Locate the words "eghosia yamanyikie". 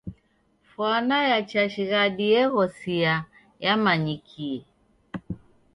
2.41-4.61